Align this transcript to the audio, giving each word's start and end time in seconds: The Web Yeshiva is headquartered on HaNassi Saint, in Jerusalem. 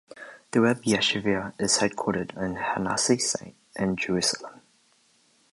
The 0.49 0.61
Web 0.63 0.81
Yeshiva 0.81 1.53
is 1.59 1.77
headquartered 1.77 2.35
on 2.35 2.55
HaNassi 2.55 3.21
Saint, 3.21 3.55
in 3.75 3.95
Jerusalem. 3.95 4.61